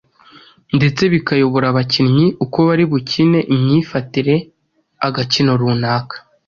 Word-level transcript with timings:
ndetse 0.77 1.03
bikayobora 1.13 1.65
abakinnyi 1.69 2.27
uko 2.43 2.57
bari 2.67 2.83
bukine 2.91 3.39
(imyifatire) 3.55 4.35
agakino 5.07 5.51
runaka 5.61 6.15